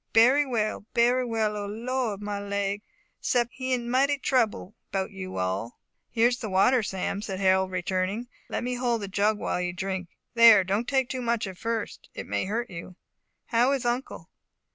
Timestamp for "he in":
3.51-3.87